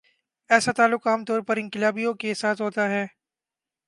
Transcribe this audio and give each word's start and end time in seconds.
ایسا 0.49 0.71
تعلق 0.71 1.07
عام 1.07 1.25
طور 1.25 1.41
پر 1.41 1.57
انقلابیوں 1.57 2.13
کے 2.13 2.33
ساتھ 2.33 2.61
ہوتا 2.61 2.89
ہے۔ 2.89 3.05